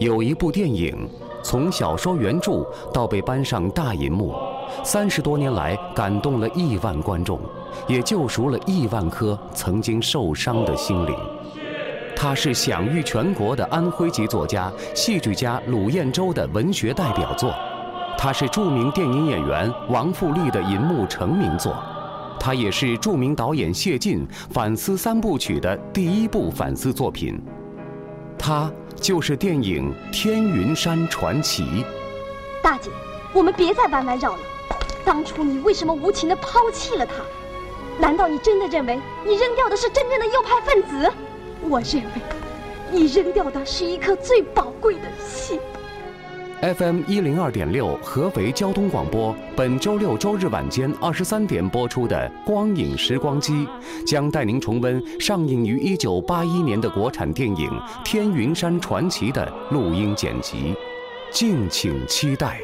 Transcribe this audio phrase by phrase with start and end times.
[0.00, 1.08] 有一部电影，
[1.42, 4.34] 从小说原著到被搬上大银幕，
[4.82, 7.38] 三十多年来感动了亿万观众，
[7.86, 11.14] 也救赎了亿万颗曾经受伤的心灵。
[12.16, 17.54] 他是享誉全国的安徽籍作家、戏剧家鲁彦舟的文学代表作，
[18.18, 21.76] 他是著名电影演员王富利的银幕成名作，
[22.40, 27.40] 他也是著名导演谢晋反思三部曲的第一部反思作品。
[28.46, 28.70] 他
[29.00, 31.62] 就是电影《天云山传奇》。
[32.62, 32.90] 大姐，
[33.32, 34.38] 我们别再弯弯绕了。
[35.02, 37.14] 当初你为什么无情的抛弃了他？
[37.98, 41.10] 难道你真的认为你扔掉的是真正的右派分子？
[41.62, 42.10] 我认为，
[42.90, 45.53] 你扔掉的是一颗最宝贵的心。
[46.64, 53.52] FM 一零二点六合肥交通广播，本周六周日晚间二十三点播出的《光影时光机》，
[54.06, 57.68] 将带您重温上映于一九八一年的国产电影
[58.02, 60.74] 《天云山传奇》的录音剪辑，
[61.30, 62.58] 敬请期待。